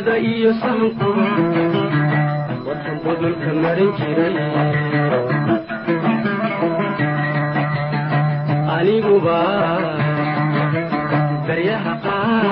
bulshada 0.00 0.16
iyo 0.18 0.52
sahanku 0.56 1.10
wadan 2.64 2.96
budulka 3.04 3.50
marin 3.52 3.90
jiray. 4.00 4.36
Aniguba 8.76 9.40
daryaha 11.46 11.92
qaar 12.04 12.46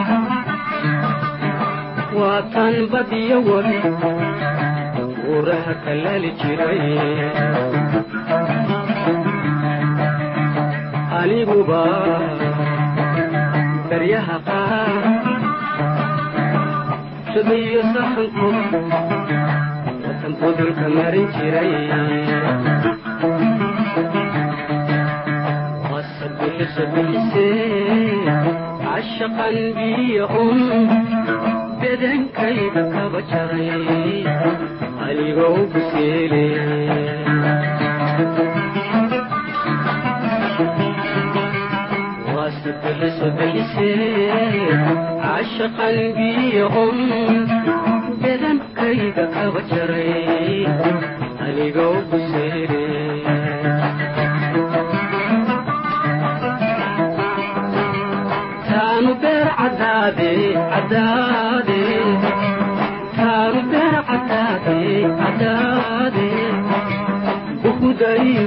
waatan 2.13 2.75
badiyo 2.93 3.39
wali 3.49 3.81
uuraha 5.25 5.73
kalaali 5.85 6.31
jiray. 6.37 6.85
Aniguba 11.21 11.83
daryaha 13.89 14.37
qaar 14.45 15.28
watan 20.05 20.33
budulka 20.41 20.87
marin 20.97 21.27
jiray 21.37 21.73
wasabixisa 25.93 26.85
bixisee 26.95 28.25
cashaqan 28.85 29.57
biyo 29.77 30.27
un 30.45 30.61
bedankayga 31.81 32.83
kaba 32.95 33.21
jaray 33.31 33.71
anigoo 35.07 35.61
buseele 35.73 36.45
wasabixisa 43.01 43.27
bixisee 43.39 44.77
cashaqan 45.23 45.99
biyo 46.17 46.67
un 46.85 46.99
bedankayga 48.23 49.25
kaba 49.35 49.61
jaray 49.71 50.67
anigoo 51.47 51.97
buseele 52.11 52.83
taanu 58.69 59.13
beer 59.23 59.49
cadaade 59.59 60.31
cadaade 60.73 61.81
taanu 63.17 63.61
beer 63.73 63.97
cadaade 64.11 64.79
cadaade 65.21 66.29
bukudayo 67.63 68.47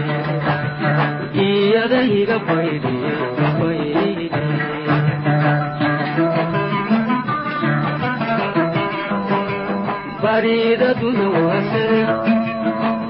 bariidaduna 10.23 11.25
waasare 11.47 12.01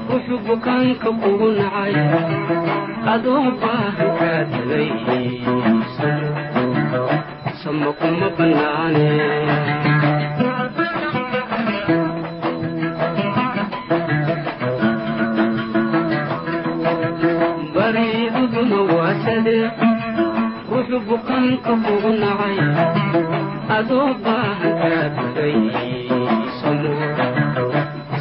wuxuu 0.08 0.38
bukaanka 0.46 1.08
kugu 1.22 1.48
nacay 1.58 1.94
adoo 3.12 3.44
baahan 3.62 4.10
kaa 4.18 4.42
tagay 4.52 4.88
sama 7.62 7.90
kuma 8.00 8.28
bannaane 8.36 9.08
wuxuu 20.72 21.00
bukaanka 21.08 21.72
kugu 21.84 22.10
nacay 22.22 22.58
adoo 23.76 24.10
baahan 24.24 24.72
kaa 24.80 25.06
tagay 25.16 25.56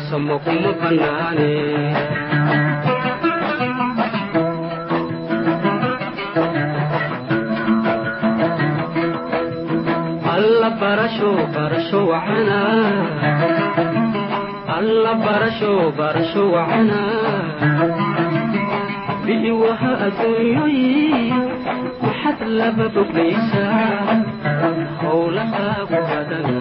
sama 0.10 0.36
kuma 0.44 0.72
bannaane 0.82 1.52
alla 10.34 10.70
barasho 10.82 11.32
barasho 11.56 12.00
wacana 12.12 12.60
alla 14.78 15.14
barasho 15.26 15.92
barasho 15.98 16.44
wacana 19.32 19.42
bi'iwaha 19.42 19.92
adduunyoyi 20.08 21.32
maxad 22.04 22.40
laba 22.60 22.86
boglaysaa 22.96 24.16
howlahaagu 25.02 26.00
badana 26.12 26.60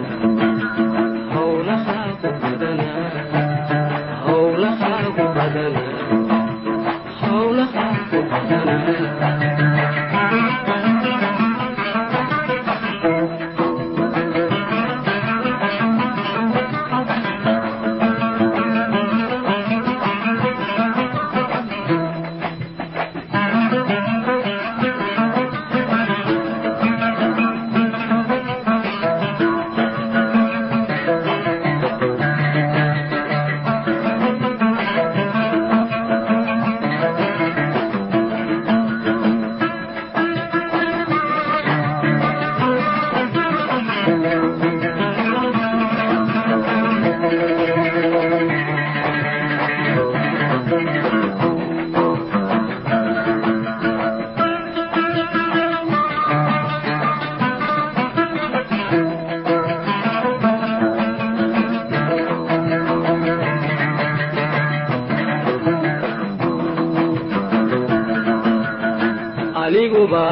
aniguba 70.11 70.27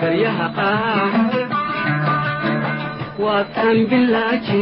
baryaha 0.00 0.48
qaar. 0.56 1.12
Waa 3.22 3.44
taan 3.54 3.78
bilaaji 3.90 4.60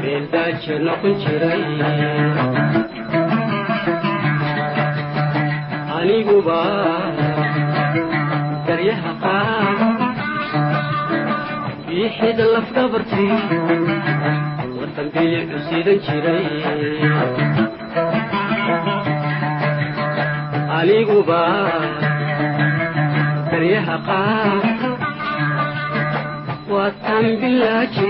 meeldaaje 0.00 0.74
noqon 0.86 1.14
jiray. 1.22 1.62
Aniguba 5.98 6.60
baryaha 8.66 9.12
qaar. 9.22 9.78
Biixida 11.88 12.44
lafdhabartii 12.54 13.32
watan 14.78 15.06
bilicu 15.14 15.58
sidan 15.68 15.98
jiray 16.06 17.67
aniguba 20.78 21.40
baryaha 23.50 23.96
qaar. 24.08 24.62
Waa 26.72 26.90
taan 27.04 27.26
bilaaji 27.40 28.08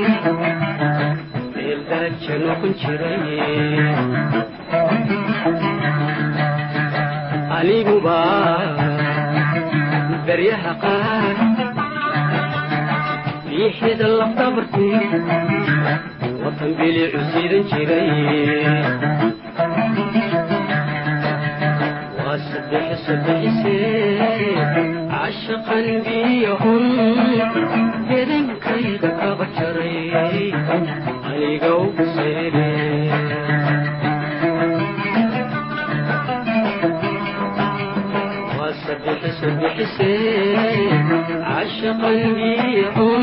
meeldaaje 1.54 2.34
noqon 2.46 2.72
jiray. 2.80 3.22
Aniguba 7.58 8.18
baryaha 10.26 10.72
qaar. 10.84 11.36
Biixida 13.48 14.06
lafdhabartii 14.18 14.98
watan 16.42 16.70
bilicu 16.78 17.20
siidan 17.32 17.62
jiray 17.70 18.08
cashaqanbiyahun 25.12 26.84
dedankayda 28.08 29.10
kaba 29.20 29.46
jaray 29.56 29.96
aygow 31.32 31.84
seeeasabixise 38.78 40.10
cashaqanbiyahun 41.48 43.22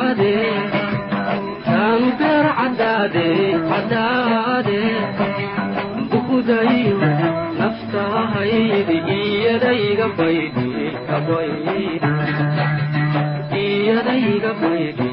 naftahaydi 8.51 8.97
iyadayga 9.17 10.07
baydi 10.17 10.65
iyadayga 13.61 14.51
baydi 14.61 15.07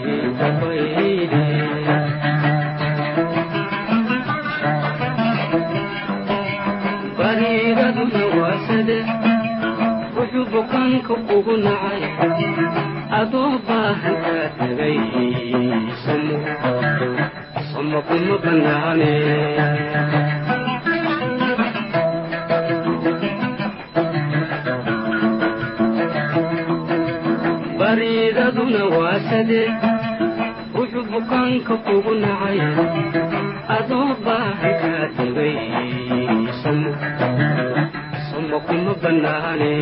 bariiraduna 7.18 8.22
waasade 8.40 8.98
wuxuu 10.16 10.44
bukaanka 10.52 11.12
ugu 11.36 11.54
nacay 11.64 12.02
adoo 13.20 13.52
baahan 13.68 14.16
kaa 14.24 14.46
tagay 14.58 14.96
samo 17.70 17.98
kuma 18.08 18.36
banaane 18.44 19.12
wuxuu 30.76 31.04
bukaanka 31.12 31.74
kugu 31.86 32.12
nacay 32.22 32.58
adoo 33.76 34.08
baahan 34.24 34.74
kaa 34.82 35.06
tagay 35.16 35.54
samo 38.30 38.58
kuma 38.66 38.92
banaane 39.02 39.72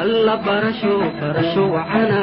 alla 0.00 0.36
barasho 0.46 0.94
barasho 1.20 1.62
wacana 1.72 2.22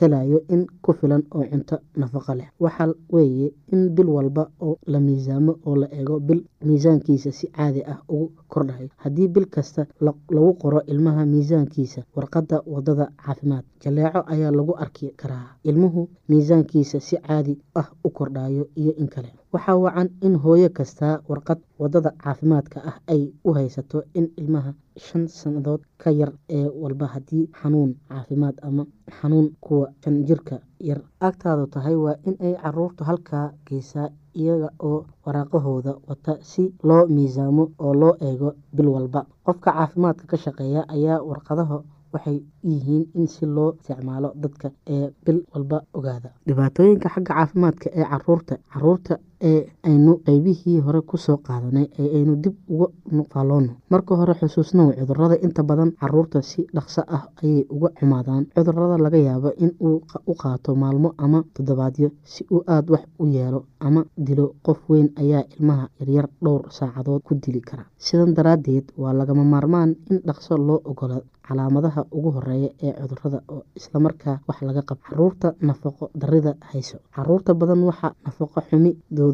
helayo 0.00 0.42
in 0.48 0.66
ku 0.82 0.92
filan 0.92 1.22
oo 1.34 1.44
cunto 1.50 1.76
nafaqo 1.96 2.34
leh. 2.34 2.48
Waxa 2.60 2.94
weeye 3.10 3.52
in 3.72 3.88
bil 3.94 4.08
walba 4.08 4.48
oo 4.60 4.78
la 4.86 5.00
miisaamo 5.00 5.52
oo 5.66 5.76
la 5.76 5.86
eego 5.92 6.20
bil 6.20 6.40
miisaankiisa 6.64 7.30
si 7.32 7.46
caadi 7.48 7.82
ah 7.92 7.98
ugu 8.08 8.32
kordhayo 8.48 8.88
haddii 8.96 9.28
bil 9.28 9.46
kasta 9.46 9.86
lagu 10.00 10.54
qoro 10.62 10.82
ilmaha 10.86 11.26
miisaankiisa 11.26 12.02
warqadda 12.16 12.62
waddada 12.66 13.08
caafimaad 13.24 13.64
jaleeco 13.82 14.20
ayaa 14.26 14.50
lagu 14.50 14.74
arki 14.76 15.12
karaa. 15.16 15.56
Ilmuhu 15.64 16.08
miisaankiisa 16.28 17.00
si 17.00 17.16
caadi 17.16 17.58
ah 17.74 17.88
u 18.04 18.10
kordhayo 18.10 18.68
iyo 18.74 18.92
in 18.96 19.08
kale. 19.08 19.30
Waxaa 19.52 19.76
wacan 19.76 20.08
in 20.20 20.34
hooyo 20.36 20.68
kastaa 20.70 21.20
warqad 21.28 21.58
waddada 21.78 22.10
caafimaadka 22.22 22.78
ah 22.84 22.96
ay 23.06 23.30
u 23.44 23.52
haysato 23.52 24.02
in 24.14 24.26
ilmaha 24.36 24.74
shan 24.96 25.26
sannadood 25.28 25.80
ka 25.98 26.10
yar 26.10 26.32
ee 26.48 26.66
walba 26.82 27.06
haddii 27.06 27.48
xanuun 27.62 27.94
caafimaad 28.08 28.56
ama 28.62 28.86
xanuun 29.20 29.50
kuwa 29.60 29.83
shan 30.02 30.24
jirka 30.28 30.56
yar. 30.88 31.00
Agtaadu 31.20 31.66
tahay 31.74 31.94
waa 32.04 32.16
in 32.28 32.36
ay 32.40 32.54
caruurtu 32.62 33.04
halkaa 33.04 33.46
geysaa 33.68 34.08
iyaga 34.34 34.68
oo 34.88 34.98
waraaqahooda 35.26 35.92
wata 36.08 36.32
si 36.50 36.62
loo 36.88 37.06
miisaamo 37.06 37.64
oo 37.78 37.94
loo 37.94 38.14
eego 38.20 38.54
bil 38.76 38.88
walba. 38.94 39.26
Qofka 39.46 39.70
caafimaadka 39.72 40.24
ka 40.30 40.36
shaqeeya 40.36 40.82
ayaa 40.88 41.18
warqadaha 41.28 41.76
waxay 42.14 42.38
yihiin 42.62 43.04
in 43.14 43.26
si 43.26 43.46
loo 43.46 43.70
isticmaalo 43.78 44.28
dadka 44.42 44.68
ee 44.96 45.10
bil 45.24 45.40
walba 45.54 45.78
ogaada. 45.98 46.30
Dhibaatooyinka 46.46 47.08
xagga 47.14 47.34
caafimaadka 47.34 47.88
ee 47.98 48.04
carruurta 48.10 48.54
carruurta 48.72 49.14
ee 49.50 49.60
aynu 49.88 50.12
qeybihii 50.26 50.78
hore 50.86 51.00
ku 51.10 51.16
soo 51.24 51.36
qaadanay 51.46 51.86
ee 52.02 52.08
aynu 52.18 52.34
dib 52.44 52.54
uga 52.74 52.86
nuqaaloono 53.16 53.72
marka 53.92 54.12
hore 54.20 54.34
xusuusnow 54.40 54.88
cudurrada 54.98 55.36
inta 55.46 55.62
badan 55.70 55.90
carruurta 56.00 56.42
si 56.50 56.60
dhaqso 56.76 57.02
ah 57.16 57.24
ayay 57.42 57.66
uga 57.76 57.88
xumaadaan. 57.98 58.44
Cudurada 58.54 58.96
laga 59.04 59.18
yaabo 59.28 59.50
in 59.64 59.70
uu 59.88 59.96
u 60.30 60.34
qaato 60.42 60.74
maalmo 60.82 61.08
ama 61.24 61.38
toddobaadyo 61.54 62.08
si 62.32 62.42
uu 62.54 62.62
aada 62.66 62.92
wax 62.92 63.04
u 63.22 63.24
yeelo 63.36 63.60
ama 63.86 64.00
dilo 64.26 64.46
qof 64.66 64.78
weyn 64.90 65.08
ayaa 65.22 65.42
ilmaha 65.56 65.86
yaryar 66.00 66.26
dhowr 66.44 66.62
saacadood 66.78 67.22
ku 67.26 67.34
dili 67.34 67.60
kara. 67.60 67.84
Sidan 67.98 68.34
daraaddeed 68.36 68.86
waa 69.02 69.12
lagama 69.12 69.44
maarmaan 69.44 69.90
in 70.10 70.18
dhaqso 70.26 70.56
loo 70.68 70.80
ogolo 70.84 71.18
calaamadaha 71.48 72.02
ugu 72.16 72.30
horreeya 72.36 72.70
ee 72.86 72.92
cudurrada 73.00 73.38
oo 73.54 73.62
islamarkaa 73.78 74.36
wax 74.48 74.58
laga 74.68 74.82
qabo 74.88 75.00
carruurta 75.08 75.48
nafaqo 75.68 76.04
darida 76.20 76.52
hayso. 76.70 76.96
Caruurta 77.14 77.54
badan 77.60 77.82
waxaa 77.88 78.12
nafaqo 78.26 78.60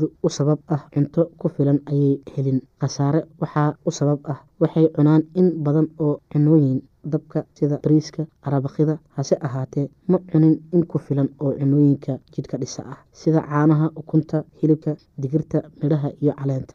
xumidoodu 0.01 0.27
u 0.27 0.29
sabab 0.37 0.59
ah 0.75 0.83
cunto 0.93 1.23
ku 1.39 1.47
filan 1.55 1.79
ayay 1.91 2.15
helin. 2.33 2.59
Khasaare 2.81 3.21
waxaa 3.41 3.71
u 3.89 3.91
sabab 3.99 4.21
ah. 4.33 4.39
Waxay 4.61 4.87
cunaan 4.95 5.23
in 5.41 5.47
badan 5.65 5.89
oo 6.05 6.15
cunooyin 6.33 6.81
dabka 7.05 7.45
sida 7.55 7.79
bariiska 7.83 8.27
arabakida 8.43 8.99
hase 9.17 9.35
ahaatee 9.47 9.87
ma 10.09 10.19
cunin 10.31 10.55
in 10.73 10.87
ku 10.87 10.99
filan 10.99 11.29
oo 11.41 11.53
cunooyinka 11.59 12.19
jidhka 12.35 12.57
dhisa 12.59 12.83
ah 12.93 12.99
sida 13.13 13.41
caanaha 13.51 13.87
ukunta 14.01 14.45
hilibka 14.61 14.97
digirta 15.19 15.63
midhaha 15.83 16.09
iyo 16.23 16.33
caleenta. 16.39 16.75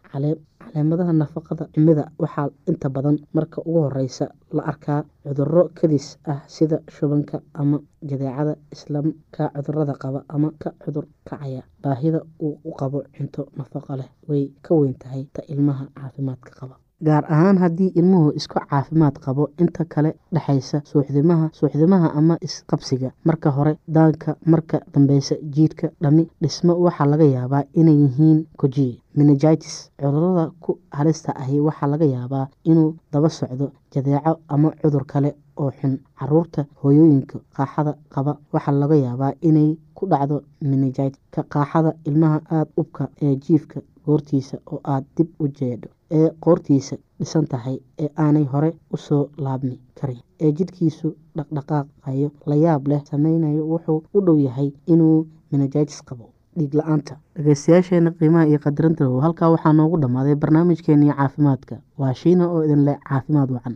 Caleemadaha 0.65 1.13
nafaqada 1.13 1.67
xumida 1.73 2.03
waxaa 2.19 2.49
inta 2.69 2.89
badan 2.89 3.17
marka 3.33 3.61
ugu 3.61 3.79
horeysa 3.85 4.25
la 4.51 4.63
arkaa 4.71 5.03
cuduro 5.23 5.63
kadis 5.77 6.17
ah 6.25 6.41
sida 6.47 6.77
shubanka 6.95 7.41
ama 7.53 7.77
jadeecada 8.09 8.55
islaamka 8.73 9.43
cudurrada 9.55 9.93
qaba 10.03 10.19
ama 10.27 10.51
ka 10.59 10.69
cudur 10.83 11.05
kacaya. 11.25 11.61
Baahida 11.83 12.19
uu 12.41 12.57
u 12.65 12.71
qabo 12.79 13.03
cunto 13.15 13.47
nafaqo 13.57 13.95
leh 13.99 14.09
way 14.27 14.51
ka 14.65 14.73
weyn 14.75 14.95
tahay 15.01 15.23
ta 15.33 15.41
ilmaha 15.53 15.85
caafimaadka 15.95 16.51
qaba 16.59 16.75
gaar 17.03 17.23
ahaan 17.29 17.57
haddii 17.57 17.91
ilmuhu 17.99 18.31
isku 18.39 18.59
caafimaad 18.69 19.17
qabo 19.25 19.49
inta 19.59 19.85
kale 19.85 20.11
dhexaysa 20.33 20.81
suuxdimaha 20.85 21.49
suuxdimaha 21.53 22.11
ama 22.15 22.37
isqabsiga. 22.41 23.11
Marka 23.25 23.49
hore 23.51 23.77
daanka 23.87 24.35
marka 24.45 24.79
dambeysa 24.93 25.35
jiidhka 25.55 25.89
dhami 26.01 26.27
dhismo 26.41 26.73
waxaa 26.85 27.05
laga 27.05 27.25
yaabaa 27.25 27.63
inay 27.73 27.97
yihiin 28.03 28.45
kojiye 28.57 28.99
menegitis 29.15 29.89
cudurrada 29.99 30.51
ku 30.59 30.79
halista 30.91 31.35
ahi 31.35 31.59
waxaa 31.59 31.87
laga 31.87 32.05
yaabaa 32.05 32.47
inuu 32.63 32.95
daba 33.11 33.29
socdo 33.29 33.71
jadeeco 33.93 34.39
ama 34.47 34.71
cudur 34.81 35.05
kale 35.05 35.35
oo 35.57 35.71
xun. 35.71 35.99
Caruurta 36.19 36.65
hooyooyinka 36.83 37.39
qaaxada 37.55 37.95
qaba 38.13 38.37
waxaa 38.53 38.71
laga 38.81 38.95
yaabaa 38.95 39.33
inay 39.41 39.77
ku 39.95 40.07
dhacdo 40.07 40.41
menegit 40.61 41.13
ka 41.31 41.43
qaaxada 41.43 41.93
ilmaha 42.05 42.39
aada 42.51 42.71
ubka 42.77 43.09
ee 43.21 43.35
jiifka 43.35 43.81
goortiisa 44.05 44.57
oo 44.71 44.79
aada 44.83 45.05
dib 45.17 45.29
u 45.39 45.47
jeedho 45.59 45.89
ee 46.11 46.29
qoortiisa 46.45 46.95
dhisan 47.19 47.47
tahay 47.47 47.77
ee 48.03 48.09
aanay 48.25 48.43
hore 48.53 48.71
u 48.93 48.97
soo 48.97 49.23
laabmi 49.37 49.79
karin. 49.99 50.19
Ee 50.41 50.51
jidhkiisu 50.51 51.15
dhaqdhaqaaqayo 51.37 52.29
layaab 52.45 52.87
leh 52.87 53.01
sameynayo 53.11 53.63
wuxuu 53.71 54.03
u 54.13 54.21
dhow 54.25 54.37
yahay 54.47 54.71
inuu 54.87 55.25
menegitis 55.51 56.01
qabo 56.09 56.29
dhiig 56.57 56.73
la'aanta. 56.79 57.15
Dhegeystayaasheena 57.35 58.11
qiimaha 58.19 58.45
iyo 58.51 58.59
qadarinta 58.65 59.05
halkaa 59.25 59.49
waxaa 59.55 59.73
noogu 59.73 59.97
dhammaaday 60.01 60.35
barnaamijkeenii 60.35 61.13
caafimaadka. 61.17 61.75
Waa 61.99 62.13
shiina 62.13 62.47
oo 62.51 62.63
idin 62.63 62.85
leh 62.85 62.97
caafimaad 63.09 63.49
wacan 63.51 63.75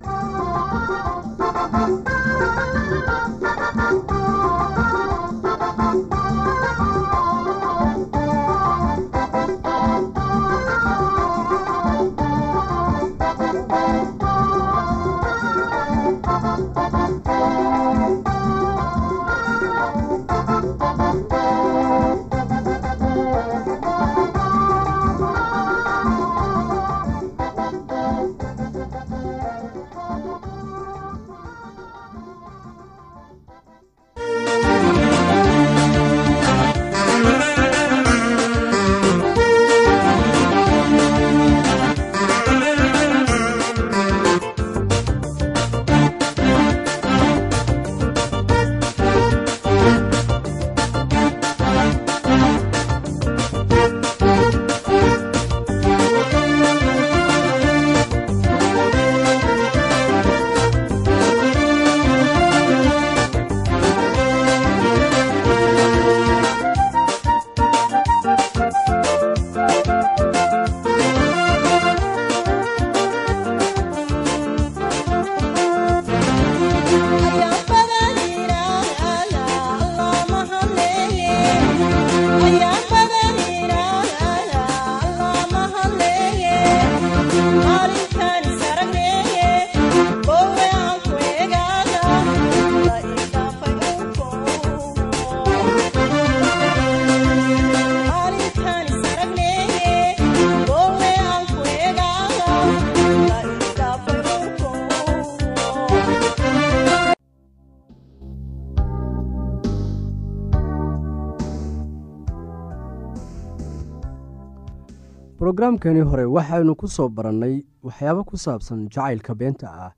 brogaraamkani 115.59 116.01
hore 116.09 116.23
waxaynu 116.25 116.73
ku 116.79 116.87
soo 116.87 117.09
barannay 117.09 117.55
waxyaabo 117.83 118.23
ku 118.23 118.37
saabsan 118.37 118.87
jacaylka 118.95 119.35
beenta 119.35 119.67
ah. 119.67 119.91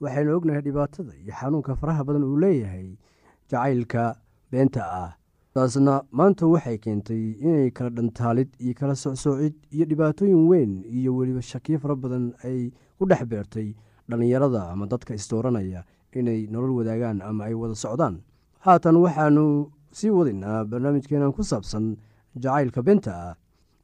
Waxaynu 0.00 0.36
ognahay 0.36 0.60
dhibaatada 0.60 1.12
iyo 1.16 1.32
xanuunka 1.32 1.72
faraha 1.80 2.04
badan 2.04 2.24
uu 2.28 2.36
leeyahay 2.36 2.98
jacaylka 3.50 4.16
beenta 4.52 4.82
ah. 4.84 5.16
Taasna 5.54 5.94
maanta 6.12 6.44
waxay 6.46 6.76
keentay 6.84 7.32
inay 7.40 7.70
kala 7.72 7.90
dhantaalid 7.96 8.50
iyo 8.60 8.74
kala 8.76 8.92
socsoocid 8.94 9.54
iyo 9.72 9.84
dhibaatooyin 9.88 10.44
weyn 10.50 10.84
iyo 10.84 11.16
weliba 11.16 11.40
shakiyo 11.40 11.78
fara 11.80 11.96
badan 11.96 12.34
ay 12.44 12.68
ku 12.98 13.08
dhex 13.08 13.24
beertay 13.24 13.72
dhallinyarada 14.08 14.68
ama 14.68 14.84
dadka 14.86 15.14
isdooranaya 15.16 15.80
inay 16.12 16.44
nolol 16.52 16.76
wadaagaan 16.84 17.24
ama 17.24 17.48
ay 17.48 17.54
wada 17.56 17.72
socdaan. 17.74 18.20
Haatan 18.60 18.96
waxaanu 19.00 19.72
sii 19.96 20.12
wadaynaa 20.12 20.64
barnaamijkeenan 20.68 21.32
ku 21.32 21.40
saabsan 21.40 21.96
jacaylka 22.36 22.82
beenta 22.84 23.12
ah 23.16 23.34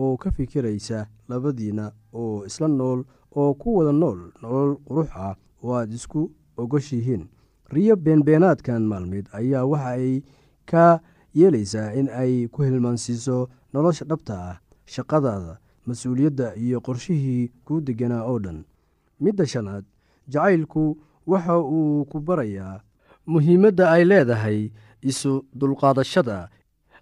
oo 0.00 0.16
ka 0.22 0.30
fikiraysa 0.36 0.98
labadiina 1.28 1.84
oo 2.20 2.44
isla 2.48 2.68
nool 2.68 3.00
oo 3.38 3.54
ku 3.60 3.68
wada 3.76 3.92
nool 3.92 4.20
nolol 4.42 4.72
qurux 4.86 5.08
ah 5.26 5.34
oo 5.62 5.74
aad 5.78 5.92
isku 5.92 6.30
ogoshihiin. 6.56 7.22
Riyo 7.74 7.94
beenbeenaadkan 8.04 8.82
maalmeed 8.90 9.26
ayaa 9.38 9.64
waxa 9.72 9.90
ay 9.96 10.22
ka 10.70 11.00
yeelaysaa 11.38 11.92
in 11.98 12.08
ay 12.22 12.48
ku 12.52 12.62
hilmaansiiso 12.66 13.48
nolosha 13.72 14.04
dhabta 14.10 14.34
ah 14.50 14.56
shaqadaada 14.94 15.58
mas'uuliyadda 15.86 16.46
iyo 16.64 16.78
qorshihii 16.86 17.48
kuu 17.64 17.80
deganaa 17.86 18.24
oo 18.30 18.38
dhan. 18.44 18.58
Midda 19.20 19.46
shanaad 19.46 19.84
jacaylku 20.32 20.82
waxa 21.26 21.54
uu 21.58 22.04
ku 22.10 22.18
barayaa 22.20 22.80
muhiimadda 23.26 23.90
ay 23.94 24.04
leedahay 24.04 24.60
isu 25.02 25.32
dulqaadashada. 25.58 26.48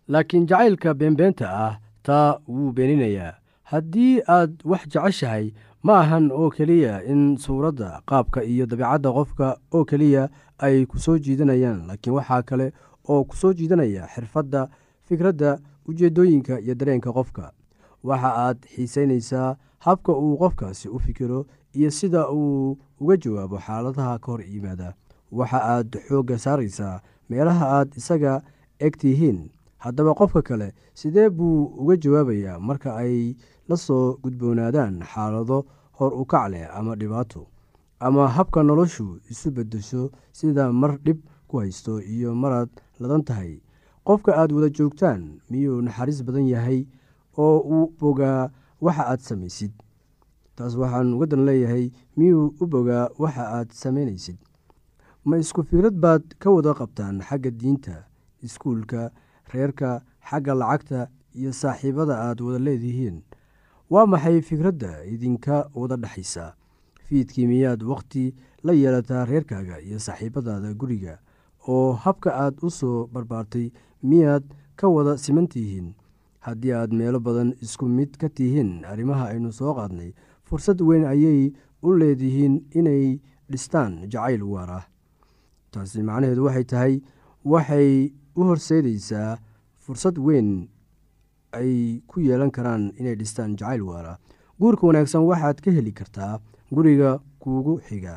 Laakiin 0.08 0.46
jacaylka 0.50 0.94
beenbeenta 0.94 1.46
ah 1.66 1.74
taa 2.02 2.38
wuu 2.48 2.72
beeninayaa. 2.72 3.34
Haddii 3.70 4.20
aad 4.28 4.52
wax 4.64 4.88
jeceshahay 4.88 5.52
ma 5.82 6.00
ahan 6.00 6.30
oo 6.32 6.50
keliya 6.50 7.04
in 7.04 7.36
suuradda 7.36 8.00
qaabka 8.06 8.42
iyo 8.44 8.66
dabeicadda 8.66 9.12
qofka 9.12 9.56
oo 9.74 9.84
keliya 9.84 10.28
ay 10.58 10.86
ku 10.86 10.98
soo 10.98 11.18
jiidanayaan 11.18 11.86
laakiin 11.86 12.14
waxaa 12.16 12.42
kale 12.42 12.72
oo 13.08 13.24
ku 13.24 13.36
soo 13.36 13.52
jiidanaya 13.52 14.08
xirfadda 14.14 14.68
fikradda 15.08 15.58
ujeeddooyinka 15.88 16.60
iyo 16.60 16.74
dareenka 16.74 17.12
qofka. 17.12 17.52
Waxa 18.04 18.30
aad 18.46 18.58
xiisaynaysaa 18.74 19.56
habka 19.78 20.12
uu 20.12 20.36
qofkaasi 20.38 20.88
u 20.88 20.98
fikiro 20.98 21.46
iyo 21.74 21.90
sida 21.90 22.28
uu 22.32 22.78
uga 23.00 23.16
jawaabo 23.16 23.58
xaaladaha 23.58 24.18
ka 24.18 24.32
hor 24.32 24.42
yimaada. 24.42 24.94
Waxa 25.32 25.60
aad 25.62 25.98
xoogga 26.08 26.38
saaraysaa 26.38 27.00
meelaha 27.28 27.66
aad 27.78 27.92
isaga 27.96 28.40
eg 28.80 28.96
tihiin 28.96 29.50
haddaba 29.84 30.14
qofka 30.14 30.42
kale 30.42 30.68
sidee 30.94 31.28
buu 31.30 31.64
uga 31.80 31.96
jawaabayaa 31.96 32.58
marka 32.60 32.96
ay 32.96 33.36
la 33.68 33.76
soo 33.76 34.16
gudboonaadaan 34.22 35.02
xaalado 35.12 35.58
hor 35.98 36.12
u 36.20 36.24
kac 36.24 36.50
leh 36.52 36.66
ama 36.78 36.96
dhibaato 37.00 37.46
ama 38.00 38.28
habka 38.28 38.62
noloshu 38.62 39.18
isu 39.30 39.50
beddesho 39.50 40.10
sida 40.32 40.72
mar 40.72 40.98
dhib 41.04 41.18
ku 41.48 41.58
haysto 41.62 42.00
iyo 42.02 42.34
maraad 42.34 42.68
ladan 43.00 43.22
tahay? 43.24 43.60
Qofka 44.04 44.32
aad 44.36 44.52
wada 44.52 44.68
joogtaan 44.70 45.40
miyuu 45.50 45.82
naxariis 45.82 46.22
badan 46.24 46.46
yahay 46.48 46.86
oo 47.36 47.58
uu 47.60 47.86
bogaa 48.00 48.50
waxa 48.80 49.04
aad 49.10 49.20
samaysid? 49.20 49.72
Taas 50.56 50.76
waxaan 50.76 51.14
uga 51.14 51.26
dan 51.26 51.44
leeyahay 51.48 51.90
miyuu 52.16 52.54
u 52.60 52.66
bogaa 52.66 53.08
waxa 53.18 53.44
aad 53.58 53.68
samaynaysid? 53.72 54.36
Ma 55.24 55.36
isku 55.38 55.62
fikrad 55.64 55.94
baad 56.04 56.22
ka 56.38 56.50
wada 56.50 56.74
qabtaan 56.74 57.20
xagga 57.28 57.50
diinta 57.50 58.04
iskuulka 58.42 59.10
reerka 59.52 60.02
xagga 60.30 60.54
lacagta 60.54 61.08
iyo 61.34 61.52
saaxiibada 61.52 62.14
aad 62.28 62.40
wada 62.40 62.58
leedihiin. 62.58 63.22
Waa 63.90 64.06
maxay 64.06 64.40
fikradda 64.42 65.04
idinka 65.04 65.70
wada 65.74 65.96
dhexaysa 65.96 66.54
fiidkii 67.08 67.46
miyaad 67.46 67.82
wakhti 67.82 68.34
la 68.62 68.72
yeelataa 68.72 69.24
reerkaaga 69.24 69.80
iyo 69.80 69.98
saaxiibadaada 69.98 70.74
guriga? 70.74 71.18
Oo 71.68 71.92
habka 71.92 72.30
aad 72.34 72.56
u 72.62 72.70
soo 72.70 73.06
barbaartay 73.12 73.70
miyaad 74.02 74.44
ka 74.76 74.88
wada 74.88 75.16
siman 75.18 75.48
tihiin 75.48 75.94
haddii 76.40 76.72
aad 76.72 76.92
meelo 76.92 77.20
badan 77.20 77.54
isku 77.60 77.88
mid 77.88 78.16
ka 78.20 78.28
tihiin 78.28 78.84
arrimaha 78.84 79.28
aynu 79.32 79.52
soo 79.52 79.74
qaadnay 79.74 80.12
fursad 80.44 80.80
weyn 80.80 81.04
ayay 81.04 81.52
u 81.82 81.92
leedihiin 81.98 82.54
inay 82.78 83.20
dhistaan 83.50 84.04
jacayl 84.12 84.42
waar 84.42 84.70
ah 84.70 84.84
taasi 85.70 86.02
macnaheedu 86.02 86.44
waxay 86.44 86.64
tahay 86.64 86.94
waxay 87.44 88.12
u 88.38 88.40
horseedaysaa 88.48 89.30
fursad 89.82 90.16
weyn 90.26 90.50
ay 91.58 91.72
ku 92.10 92.20
yeelan 92.26 92.50
karaan 92.56 92.92
inay 93.00 93.14
dhistaan 93.20 93.56
jacayl 93.58 93.82
waara. 93.88 94.14
Guurka 94.60 94.86
wanaagsan 94.88 95.22
waxaad 95.30 95.58
ka 95.64 95.70
heli 95.76 95.92
kartaa 95.98 96.32
guriga 96.74 97.10
kuugu 97.42 97.74
xiga. 97.88 98.14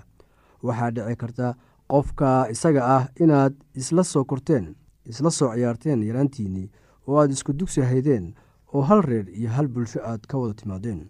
Waxaa 0.65 0.91
dhici 0.95 1.15
karta 1.21 1.47
qofka 1.91 2.29
isaga 2.53 2.81
ah 2.97 3.03
inaad 3.23 3.53
isla 3.81 4.03
soo 4.03 4.23
korteen 4.31 4.65
isla 5.11 5.29
soo 5.37 5.49
ciyaarteen 5.55 5.99
yaraantiinnii 6.09 6.69
oo 7.07 7.17
aad 7.21 7.31
isku 7.35 7.51
dugsi 7.59 7.81
haydeen 7.81 8.25
oo 8.73 8.81
hal 8.89 9.01
reer 9.09 9.27
iyo 9.39 9.49
hal 9.55 9.67
bulsho 9.73 9.99
aad 10.09 10.21
ka 10.29 10.37
wada 10.41 10.53
timaadeen. 10.59 11.01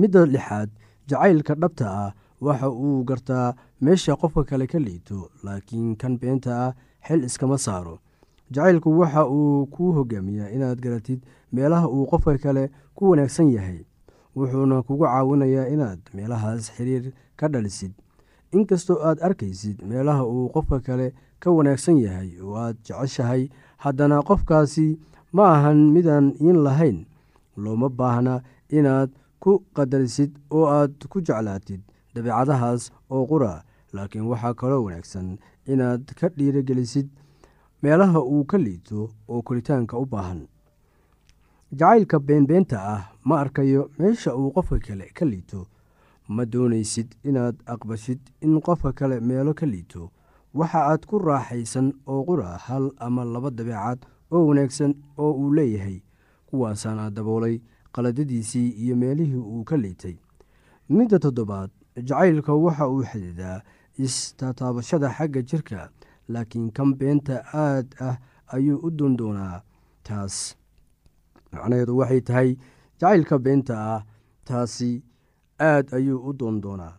Midda 0.00 0.20
lixaad 0.34 0.70
jacaylka 1.08 1.54
dhabta 1.62 1.86
ah 2.04 2.10
waxa 2.46 2.68
uu 2.84 3.04
gartaa 3.08 3.46
meesha 3.84 4.16
qofka 4.20 4.42
kale 4.50 4.66
ka 4.72 4.78
liito 4.86 5.18
laakiin 5.44 5.96
kan 6.00 6.14
beenta 6.20 6.52
ah 6.66 6.72
xil 7.06 7.24
iskama 7.24 7.58
saaro. 7.58 7.98
Jacaylku 8.50 8.98
waxa 8.98 9.26
uu 9.28 9.66
kuu 9.66 9.92
hogaamiyaa 9.92 10.48
inaad 10.56 10.80
garatid 10.80 11.20
meelaha 11.52 11.88
uu 11.88 12.06
qofka 12.06 12.38
kale 12.38 12.70
ku 12.94 13.10
wanaagsan 13.10 13.48
yahay 13.50 13.80
wuxuuna 14.36 14.82
kugu 14.82 15.04
caawinayaa 15.04 15.66
inaad 15.74 16.00
meelahaas 16.14 16.70
xiriir 16.76 17.12
ka 17.36 17.48
dhalisid. 17.48 17.92
Inkastoo 18.52 18.98
aad 19.02 19.18
arkaysid 19.22 19.82
meelaha 19.82 20.24
uu 20.24 20.48
qofka 20.54 20.80
kale 20.80 21.14
ka 21.40 21.50
wanaagsan 21.50 21.98
yahay 21.98 22.30
oo 22.42 22.54
aad 22.56 22.76
jeceshahay 22.86 23.48
haddana 23.84 24.22
qofkaasi 24.22 24.98
ma 25.32 25.44
ahan 25.56 25.90
midaan 25.94 26.32
iin 26.40 26.58
lahayn. 26.66 26.98
Looma 27.56 27.88
baahna 27.88 28.40
inaad 28.70 29.10
ku 29.40 29.58
qadarisid 29.76 30.32
oo 30.50 30.66
aad 30.78 30.94
ku 31.10 31.20
jeclaatid 31.20 31.80
dabeecadahaas 32.14 32.90
oo 33.10 33.26
qura 33.26 33.62
laakiin 33.92 34.26
waxaa 34.30 34.54
kaloo 34.54 34.84
wanaagsan 34.86 35.38
inaad 35.66 36.04
ka 36.18 36.28
dhiirogelisid 36.36 37.08
meelaha 37.82 38.20
uu 38.20 38.44
ka 38.44 38.58
liito 38.58 39.10
oo 39.28 39.42
koritaanka 39.42 39.98
u 39.98 40.06
baahan. 40.06 40.46
Jacaylka 41.72 42.18
beenbeenta 42.20 42.78
ah 42.94 43.02
ma 43.24 43.40
arkayo 43.40 43.90
meesha 43.98 44.34
uu 44.36 44.50
qofka 44.54 44.78
kale 44.86 45.06
ka 45.14 45.24
liito. 45.24 45.66
Ma 46.28 46.44
doonaysid 46.44 47.08
inaad 47.24 47.56
aqbashid 47.66 48.20
in 48.40 48.60
qofka 48.60 48.92
kale 48.92 49.20
meelo 49.20 49.54
ka 49.54 49.66
liito. 49.66 50.10
Waxa 50.54 50.80
aad 50.90 51.06
ku 51.06 51.18
raaxaysan 51.18 51.92
oo 52.06 52.24
qura 52.24 52.56
hal 52.66 52.90
ama 52.98 53.24
laba 53.24 53.50
dabeecad 53.50 53.98
oo 54.30 54.46
wanaagsan 54.48 54.94
oo 55.18 55.32
uu 55.32 55.52
leeyahay 55.54 55.98
kuwaasaan 56.46 56.98
aad 56.98 57.14
daboolay 57.14 57.60
qaladadiisii 57.92 58.68
iyo 58.82 58.96
meelihii 58.96 59.36
uu 59.52 59.64
ka 59.64 59.76
liitay. 59.76 60.16
Midda 60.88 61.18
toddobaad 61.18 61.70
jacaylka 61.96 62.54
waxa 62.54 62.88
uu 62.88 63.02
xididaa 63.10 63.60
istataabashada 64.04 65.08
xagga 65.16 65.40
jirka 65.50 65.80
laakiin 66.32 66.66
kan 66.76 66.90
beenta 67.00 67.36
aad 67.64 67.86
ah 68.08 68.16
ayuu 68.56 68.78
u 68.86 68.88
doondoonaa 68.98 69.56
taas 70.06 70.36
macnaheedu 71.52 71.92
waxay 72.00 72.20
tahay 72.28 72.48
jacaylka 73.00 73.36
beenta 73.46 73.74
ah 73.94 74.00
taasi 74.48 74.90
aad 75.70 75.86
ayuu 75.98 76.18
u 76.28 76.30
doondoonaa 76.40 76.94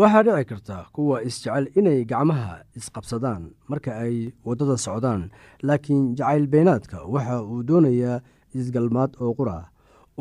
waxaa 0.00 0.22
dhici 0.26 0.44
karta 0.50 0.76
kuwa 0.94 1.16
isjecel 1.28 1.64
inay 1.78 2.00
gacmaha 2.10 2.52
isqabsadaan 2.78 3.42
marka 3.70 3.90
ay 4.04 4.16
waddada 4.46 4.76
socdaan 4.86 5.22
laakiin 5.68 6.04
jacayl 6.18 6.44
beenaadka 6.52 6.98
waxa 7.14 7.36
uu 7.52 7.62
doonayaa 7.68 8.20
isgalmaad 8.58 9.12
oo 9.22 9.32
qura. 9.38 9.58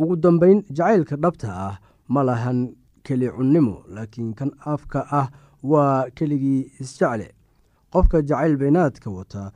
Ugu 0.01 0.15
dambeyn 0.23 0.59
jacaylka 0.77 1.15
dhabta 1.23 1.49
ah 1.67 1.75
ma 2.13 2.21
lahan 2.29 2.59
keli 3.05 3.27
cunnimo 3.35 3.75
laakiin 3.95 4.33
kan 4.39 4.51
afka 4.73 4.99
ah 5.21 5.27
waa 5.71 6.09
keligii 6.17 6.61
isjecle 6.81 7.27
qofka 7.93 8.21
jacayl 8.21 8.57
beenaadka 8.61 9.09
wata 9.17 9.51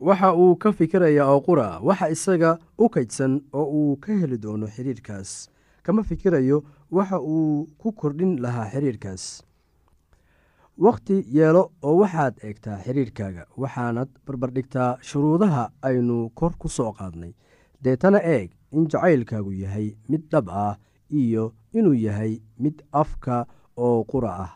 waxa 0.00 0.28
uu 0.34 0.56
ka 0.62 0.72
fikirayaa 0.72 1.28
oo 1.34 1.40
qura 1.46 1.66
waxa 1.88 2.08
isaga 2.14 2.50
u 2.78 2.88
kaydsan 2.94 3.32
oo 3.52 3.64
uu 3.78 3.96
ka 3.96 4.12
heli 4.20 4.38
doono 4.38 4.66
xiriirkaas. 4.66 5.48
Kama 5.82 6.02
fikirayo 6.02 6.58
waxa 6.90 7.18
uu 7.20 7.66
ku 7.78 7.92
kordhin 7.92 8.32
lahaa 8.44 8.70
xiriirkaas. 8.72 9.24
Wakhti 10.84 11.16
yeelo 11.36 11.62
oo 11.82 11.96
waxaad 12.02 12.34
eegtaa 12.46 12.78
xiriirkaaga 12.84 13.46
waxaanad 13.62 14.08
barbardhigtaa 14.26 14.90
shuruudaha 15.08 15.70
aynu 15.82 16.30
kor 16.34 16.52
ku 16.58 16.68
soo 16.68 16.92
qaadnay 16.98 17.32
deetana 17.84 18.20
eeg 18.36 18.48
in 18.76 18.88
jacaylkaagu 18.92 19.52
yahay 19.62 19.88
mid 20.10 20.22
dhab 20.32 20.46
ah 20.64 20.74
iyo 21.22 21.44
inuu 21.78 21.96
yahay 22.06 22.32
mid 22.62 22.76
afka 23.02 23.36
oo 23.86 23.98
qura 24.12 24.32
ah. 24.44 24.52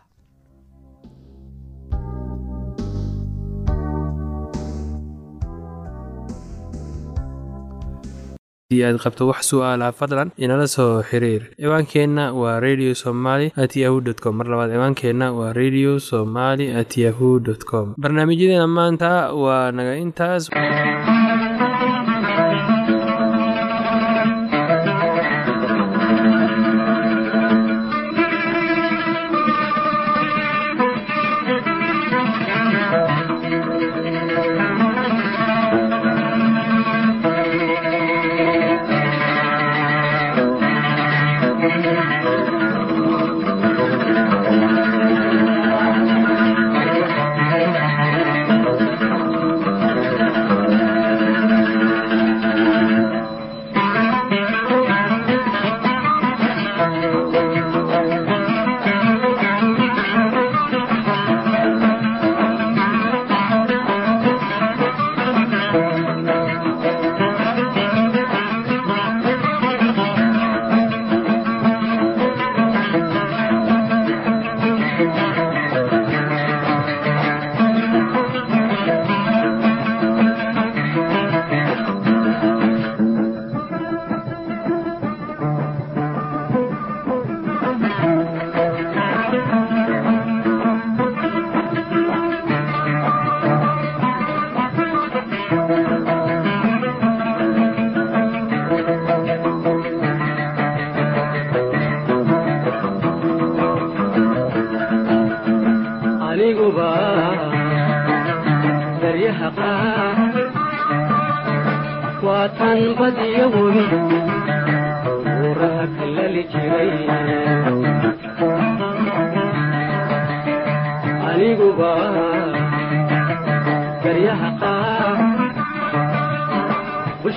Aad 8.87 8.99
qabto 9.03 9.27
wax 9.31 9.49
su'aalaha 9.51 9.95
fadlan 10.01 10.31
inala 10.45 10.67
soo 10.75 11.03
xiriir. 11.11 11.43
Ciwaankeenna 11.63 12.25
waa 12.41 12.61
radio 12.67 12.93
somaly 13.03 13.49
at 13.65 13.73
yahu 13.83 14.01
dt 14.07 14.21
com. 14.25 14.37
Mar 14.41 14.47
labaad 14.53 14.71
ciwaankeenna 14.75 15.27
waa 15.39 15.53
radio 15.61 15.99
somaly 16.09 16.69
at 16.81 16.93
yahu 17.05 17.31
dt 17.47 17.65
com. 17.71 17.95
Barnaamijyadeena 18.03 18.67
maanta 18.79 19.11
waa 19.43 19.73
naga 19.73 19.97
intaas 20.05 20.51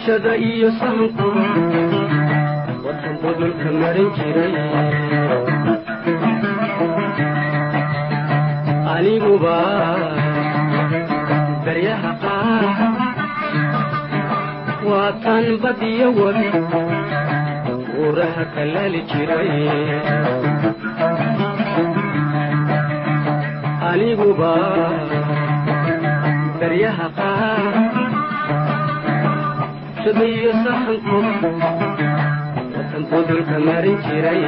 bulshada 0.01 0.33
iyo 0.33 0.69
sahanku 0.81 1.27
wadan 2.85 3.15
budulka 3.21 3.69
marin 3.81 4.09
jiray 4.17 4.55
aniguba 8.93 9.57
daryaha 11.65 12.11
qaar 12.23 12.65
waa 14.89 15.37
badiyo 15.63 16.07
webi 16.17 16.49
buuraha 17.93 18.43
kalali 18.57 19.01
jiray 19.05 19.53
aniguba 23.91 24.53
daryaha 26.61 27.07
qaar 27.19 27.40
shabiyo 30.03 30.51
sahanku 30.63 31.17
watan 32.75 33.03
budulka 33.11 33.57
marin 33.67 33.97
jiray 34.05 34.43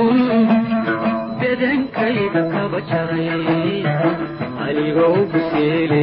un 0.00 0.18
bedankayga 1.40 2.42
kaba 2.52 2.78
jaray 2.90 3.84
anigoo 4.66 5.20
guseele 5.32 6.02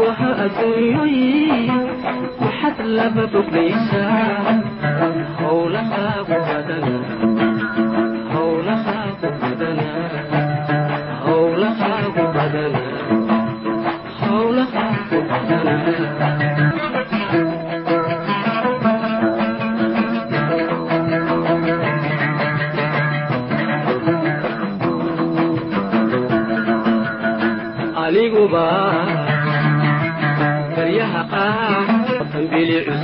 waha 0.00 0.30
adduunyoyi 0.44 1.70
maxad 2.40 2.78
laba 2.96 3.24
boglaysaa 3.32 4.54
howlahaagu 5.40 6.38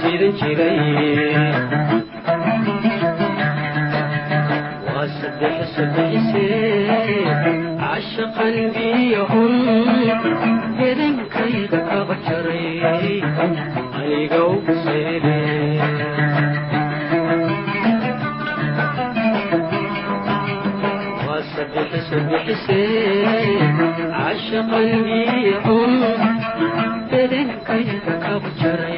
siidan 0.08 0.32
jiray 0.40 0.78
waa 4.88 5.04
saddex 5.20 5.68
jaray 28.60 28.97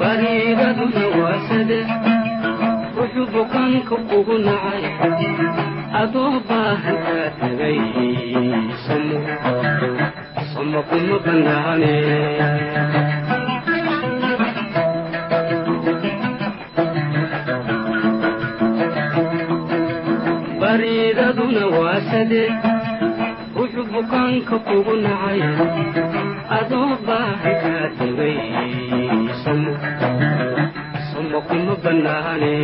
bariigaduna 0.00 1.04
waa 1.20 1.38
sade 1.48 1.78
wuxuu 2.96 3.26
bukaanka 3.34 3.94
ugu 4.18 4.36
nacay 4.46 4.82
adoo 6.02 6.32
baahan 6.48 6.96
kaa 7.06 7.26
tagay 7.40 7.78
samo 8.84 9.18
samo 10.52 10.80
kuma 10.90 11.16
bannaane 11.24 11.94
bariidaduna 20.60 21.64
waa 21.78 22.00
sade 22.10 22.42
wuxuu 23.56 23.86
bukaanka 23.92 24.56
kugu 24.66 24.94
nacay 25.04 25.40
adoo 26.58 26.90
baahan 27.06 27.54
kaa 27.62 27.86
tagay 27.98 28.36
samo 29.42 29.72
samo 31.10 31.38
kuma 31.48 31.74
bannaane 31.84 32.54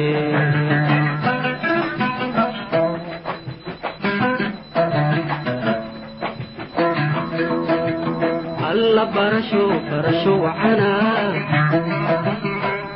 alla 8.96 9.12
barasho 9.12 9.64
barasho 9.90 10.32
wacana. 10.40 10.90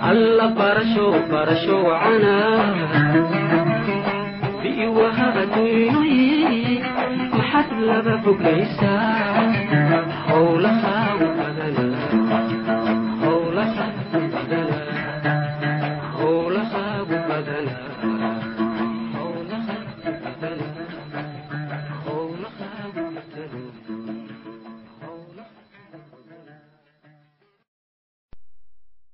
Alla 0.00 0.48
barasho 0.58 1.06
barasho 1.30 1.76
wacana. 1.84 2.34
Adduunyoyi 5.40 6.80
maxad 7.36 7.68
laba 7.88 8.14
foglaysaa 8.24 9.44
howlahaagu 10.28 11.09